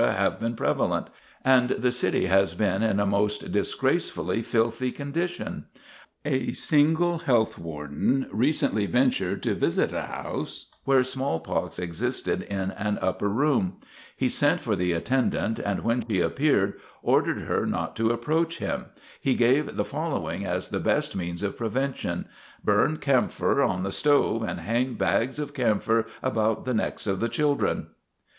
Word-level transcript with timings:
have 0.13 0.39
been 0.39 0.55
prevalent, 0.55 1.11
and 1.45 1.69
the 1.77 1.91
city 1.91 2.25
has 2.25 2.55
been 2.55 2.81
in 2.81 2.99
a 2.99 3.05
most 3.05 3.51
disgracefully 3.51 4.41
filthy 4.41 4.91
condition. 4.91 5.65
A 6.25 6.53
single 6.53 7.19
health 7.19 7.59
warden 7.59 8.27
recently 8.31 8.87
ventured 8.87 9.43
to 9.43 9.53
visit 9.53 9.93
a 9.93 10.07
house 10.07 10.71
where 10.85 11.03
smallpox 11.03 11.77
existed 11.77 12.41
in 12.41 12.71
an 12.71 12.97
upper 12.99 13.29
room; 13.29 13.77
he 14.17 14.27
sent 14.27 14.59
for 14.59 14.75
the 14.75 14.91
attendant, 14.91 15.59
and 15.59 15.83
when 15.83 16.03
she 16.09 16.19
appeared, 16.19 16.79
ordering 17.03 17.45
her 17.45 17.67
not 17.67 17.95
to 17.97 18.09
approach 18.09 18.57
him, 18.57 18.85
he 19.19 19.35
gave 19.35 19.75
the 19.75 19.85
following 19.85 20.43
as 20.43 20.69
the 20.69 20.79
best 20.79 21.15
means 21.15 21.43
of 21.43 21.55
prevention: 21.59 22.25
"Burn 22.65 22.97
camphor 22.97 23.61
on 23.61 23.83
the 23.83 23.91
stove, 23.91 24.41
and 24.41 24.61
hang 24.61 24.95
bags 24.95 25.37
of 25.37 25.53
camphor 25.53 26.07
about 26.23 26.65
the 26.65 26.73
necks 26.73 27.05
of 27.05 27.19
the 27.19 27.29
children." 27.29 27.89